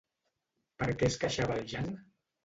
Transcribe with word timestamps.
Per 0.83 0.87
què 1.01 1.09
es 1.09 1.17
queixava 1.23 1.57
el 1.59 1.67
Jan? 1.75 1.91